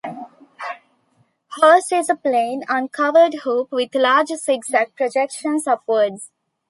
[1.61, 6.31] Hers is a plain uncovered hoop with large zig-zag projections upwards.